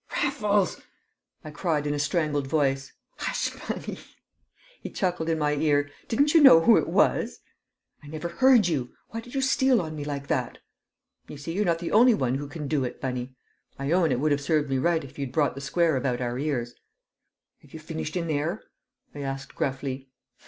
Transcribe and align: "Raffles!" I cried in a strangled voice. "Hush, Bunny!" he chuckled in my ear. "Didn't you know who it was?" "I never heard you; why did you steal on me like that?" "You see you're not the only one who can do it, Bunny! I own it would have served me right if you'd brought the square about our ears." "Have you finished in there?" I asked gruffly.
"Raffles!" 0.15 0.81
I 1.43 1.51
cried 1.51 1.85
in 1.85 1.93
a 1.93 1.99
strangled 1.99 2.47
voice. 2.47 2.91
"Hush, 3.17 3.51
Bunny!" 3.67 3.99
he 4.81 4.89
chuckled 4.89 5.29
in 5.29 5.37
my 5.37 5.51
ear. 5.53 5.91
"Didn't 6.07 6.33
you 6.33 6.41
know 6.41 6.61
who 6.61 6.75
it 6.77 6.87
was?" 6.87 7.39
"I 8.01 8.07
never 8.07 8.27
heard 8.27 8.67
you; 8.67 8.93
why 9.09 9.19
did 9.21 9.35
you 9.35 9.41
steal 9.41 9.79
on 9.79 9.95
me 9.95 10.03
like 10.03 10.25
that?" 10.25 10.57
"You 11.27 11.37
see 11.37 11.51
you're 11.53 11.65
not 11.65 11.77
the 11.77 11.91
only 11.91 12.15
one 12.15 12.33
who 12.33 12.47
can 12.47 12.67
do 12.67 12.83
it, 12.83 12.99
Bunny! 12.99 13.35
I 13.77 13.91
own 13.91 14.11
it 14.11 14.19
would 14.19 14.31
have 14.31 14.41
served 14.41 14.71
me 14.71 14.79
right 14.79 15.03
if 15.03 15.19
you'd 15.19 15.31
brought 15.31 15.53
the 15.53 15.61
square 15.61 15.95
about 15.95 16.19
our 16.19 16.39
ears." 16.39 16.73
"Have 17.61 17.71
you 17.71 17.79
finished 17.79 18.15
in 18.17 18.25
there?" 18.25 18.63
I 19.13 19.19
asked 19.19 19.53
gruffly. 19.53 20.09